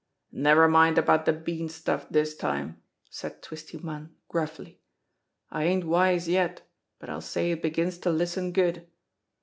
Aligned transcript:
"Never 0.33 0.67
mind 0.67 0.97
about 0.97 1.25
de 1.25 1.33
bean 1.33 1.69
stuff 1.69 2.09
dis 2.09 2.35
time," 2.35 2.81
said 3.11 3.43
Twisty 3.43 3.77
Munn 3.77 4.15
gruffly. 4.29 4.79
"I 5.51 5.65
ain't 5.65 5.85
wise 5.85 6.27
yet, 6.27 6.63
but 6.97 7.07
I'll 7.07 7.21
say 7.21 7.51
it 7.51 7.61
begins 7.61 7.99
to 7.99 8.09
listen 8.09 8.51
good. 8.51 8.87